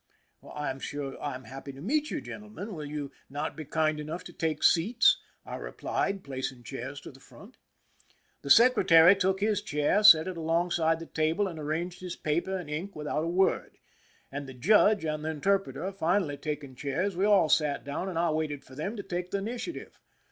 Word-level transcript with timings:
"I 0.41 0.71
am 0.71 0.79
sure 0.79 1.21
I 1.21 1.35
am 1.35 1.43
happy 1.43 1.71
to 1.73 1.79
meet 1.79 2.09
you, 2.09 2.21
gentlemen. 2.21 2.73
Will 2.73 2.87
you 2.87 3.11
not 3.29 3.55
be 3.55 3.65
kind 3.65 3.99
enough 3.99 4.23
to 4.23 4.33
take 4.33 4.63
seats?" 4.63 5.19
I 5.45 5.57
replied, 5.57 6.23
placing 6.23 6.63
chairs 6.63 6.99
to 7.01 7.11
the 7.11 7.19
front. 7.19 7.57
The 8.41 8.49
secretary 8.49 9.15
took 9.15 9.41
his 9.41 9.61
chair, 9.61 10.01
set 10.01 10.27
it 10.27 10.37
alongside 10.37 10.99
the 10.99 11.05
tablQ, 11.05 11.47
and 11.51 11.59
aiTanged 11.59 11.99
his 11.99 12.15
paper 12.15 12.57
and 12.57 12.67
ink 12.67 12.95
without 12.95 13.23
a 13.23 13.27
word; 13.27 13.77
and 14.31 14.47
the 14.47 14.55
judge 14.55 15.05
and 15.05 15.23
the 15.23 15.29
interpreter 15.29 15.91
finally 15.91 16.35
taking 16.35 16.73
chairs, 16.73 17.15
we 17.15 17.25
all 17.25 17.47
sat 17.47 17.83
down, 17.83 18.09
and 18.09 18.17
I 18.17 18.31
waited 18.31 18.63
for 18.63 18.73
them 18.73 18.95
to 18.95 19.03
takef 19.03 19.29
the 19.29 19.37
initiative. 19.37 19.99